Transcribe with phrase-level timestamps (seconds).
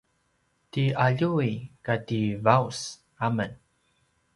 [0.71, 1.51] ti aljuy
[1.85, 2.79] kati vaus
[3.27, 3.51] amen